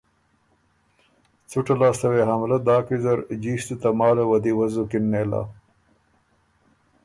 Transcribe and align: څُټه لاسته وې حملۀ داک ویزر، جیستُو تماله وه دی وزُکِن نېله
څُټه 1.49 1.73
لاسته 1.81 2.07
وې 2.09 2.21
حملۀ 2.29 2.57
داک 2.67 2.85
ویزر، 2.91 3.19
جیستُو 3.41 3.75
تماله 3.81 4.23
وه 4.29 4.37
دی 4.43 4.51
وزُکِن 4.59 5.03
نېله 5.11 5.41